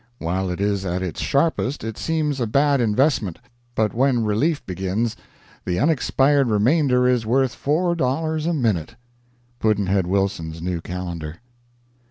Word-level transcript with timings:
While 0.17 0.49
it 0.49 0.59
is 0.59 0.83
at 0.83 1.03
its 1.03 1.21
sharpest 1.21 1.83
it 1.83 1.95
seems 1.95 2.39
a 2.41 2.47
bad 2.47 2.81
investment; 2.81 3.37
but 3.75 3.93
when 3.93 4.23
relief 4.23 4.65
begins, 4.65 5.15
the 5.63 5.77
unexpired 5.77 6.47
remainder 6.49 7.07
is 7.07 7.23
worth 7.23 7.55
$4 7.55 8.47
a 8.49 8.53
minute. 8.55 8.95
Pudd'nhead 9.59 10.07
Wilson's 10.07 10.59
New 10.59 10.81
Calendar. 10.81 11.37